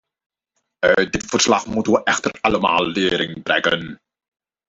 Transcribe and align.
Uit 0.79 1.11
dit 1.11 1.25
verslag 1.25 1.65
moeten 1.65 1.93
wij 1.93 2.03
echter 2.03 2.31
allemaal 2.41 2.85
lering 2.85 3.43
trekken. 3.43 4.01